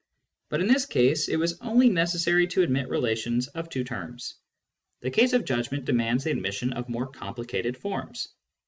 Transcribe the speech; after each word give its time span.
But 0.49 0.61
in 0.61 0.67
this 0.67 0.87
case 0.87 1.27
it 1.27 1.35
was 1.35 1.59
only 1.61 1.87
necessary 1.87 2.47
to 2.47 2.63
admit 2.63 2.89
relations 2.89 3.47
of 3.49 3.69
two 3.69 3.83
terms. 3.83 4.33
The 5.01 5.11
case 5.11 5.33
of 5.33 5.45
judgment 5.45 5.85
demands 5.85 6.23
the 6.23 6.31
admission 6.31 6.73
of 6.73 6.89
more 6.89 7.05
complicated 7.05 7.77
forms. 7.77 8.29